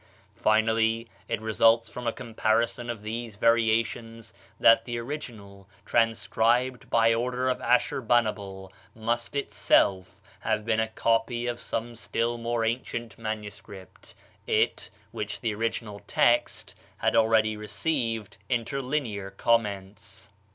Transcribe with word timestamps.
Finally, 0.37 1.07
it 1.27 1.39
results 1.41 1.87
from 1.87 2.07
a 2.07 2.11
comparison 2.11 2.89
of 2.89 3.03
these 3.03 3.35
variations, 3.35 4.33
that 4.59 4.83
the 4.85 4.97
original, 4.97 5.69
transcribed 5.85 6.89
by 6.89 7.13
order 7.13 7.47
of 7.47 7.59
Asshurbanabal, 7.59 8.71
must 8.95 9.35
itself 9.35 10.19
have 10.39 10.65
been 10.65 10.79
a 10.79 10.87
copy 10.87 11.45
of 11.45 11.59
some 11.59 11.95
still 11.95 12.39
more 12.39 12.65
ancient 12.65 13.19
manuscript, 13.19 14.15
it, 14.47 14.89
which 15.11 15.39
the 15.39 15.53
original 15.53 16.01
text 16.07 16.73
had 16.97 17.15
already 17.15 17.55
received 17.55 18.37
interlinear 18.49 19.29
comments. 19.29 20.31